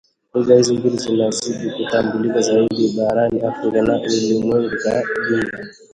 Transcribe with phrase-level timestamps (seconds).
[0.33, 5.67] Lugha hizi mbili zitazidi kutambulika zaidi barani Afrika na ulimwenguni kwa jumla